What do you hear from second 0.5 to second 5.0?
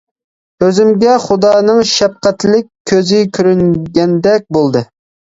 كۆزۈمگە خۇدانىڭ شەپقەتلىك كۆزى كۆرۈنگەندەك بولدى.